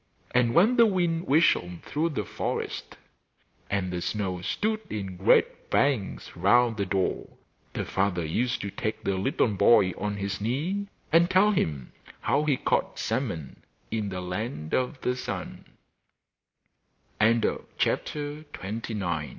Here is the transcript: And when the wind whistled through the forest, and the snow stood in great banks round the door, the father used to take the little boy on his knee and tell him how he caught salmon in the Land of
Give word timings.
And 0.33 0.55
when 0.55 0.77
the 0.77 0.87
wind 0.87 1.27
whistled 1.27 1.83
through 1.83 2.09
the 2.09 2.25
forest, 2.25 2.97
and 3.69 3.93
the 3.93 4.01
snow 4.01 4.41
stood 4.41 4.79
in 4.89 5.15
great 5.15 5.69
banks 5.69 6.35
round 6.35 6.77
the 6.77 6.87
door, 6.87 7.29
the 7.73 7.85
father 7.85 8.25
used 8.25 8.61
to 8.61 8.71
take 8.71 9.03
the 9.03 9.15
little 9.15 9.49
boy 9.49 9.91
on 9.91 10.17
his 10.17 10.41
knee 10.41 10.87
and 11.11 11.29
tell 11.29 11.51
him 11.51 11.91
how 12.21 12.45
he 12.45 12.57
caught 12.57 12.97
salmon 12.97 13.63
in 13.91 14.09
the 14.09 14.21
Land 14.21 14.73
of 14.73 14.97